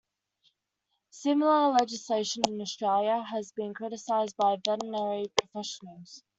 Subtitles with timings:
[1.11, 6.23] Similar legislation in Australia has been criticized by veterinary professionals.